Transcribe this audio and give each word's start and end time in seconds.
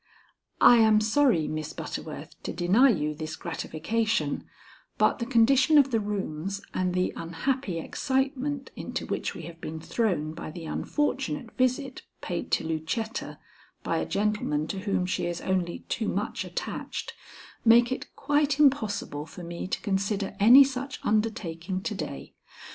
"I 0.59 0.77
am 0.77 0.99
sorry, 0.99 1.47
Miss 1.47 1.73
Butterworth, 1.73 2.33
to 2.41 2.51
deny 2.51 2.89
you 2.89 3.13
this 3.13 3.35
gratification, 3.35 4.45
but 4.97 5.19
the 5.19 5.27
condition 5.27 5.77
of 5.77 5.91
the 5.91 5.99
rooms 5.99 6.59
and 6.73 6.95
the 6.95 7.13
unhappy 7.15 7.77
excitement 7.77 8.71
into 8.75 9.05
which 9.05 9.35
we 9.35 9.43
have 9.43 9.61
been 9.61 9.79
thrown 9.79 10.33
by 10.33 10.49
the 10.49 10.65
unfortunate 10.65 11.51
visit 11.55 12.01
paid 12.19 12.49
to 12.49 12.63
Lucetta 12.67 13.37
by 13.83 13.97
a 13.99 14.05
gentleman 14.07 14.65
to 14.69 14.79
whom 14.79 15.05
she 15.05 15.27
is 15.27 15.39
only 15.39 15.85
too 15.87 16.07
much 16.09 16.45
attached, 16.45 17.13
make 17.63 17.91
it 17.91 18.07
quite 18.15 18.59
impossible 18.59 19.27
for 19.27 19.43
me 19.43 19.67
to 19.67 19.79
consider 19.81 20.35
any 20.39 20.63
such 20.63 20.99
undertaking 21.05 21.79
to 21.83 21.93
day. 21.93 22.33